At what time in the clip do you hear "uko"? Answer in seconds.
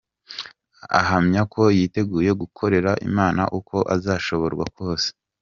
3.59-3.77